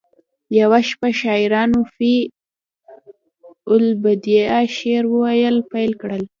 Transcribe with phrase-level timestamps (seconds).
[0.59, 2.11] یوه شپه شاعرانو فی
[3.75, 6.23] البدیهه شعر ویل پیل کړل